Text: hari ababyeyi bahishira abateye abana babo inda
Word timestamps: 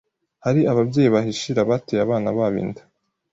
hari 0.45 0.61
ababyeyi 0.71 1.09
bahishira 1.15 1.59
abateye 1.65 1.99
abana 2.03 2.29
babo 2.37 2.57
inda 2.63 2.81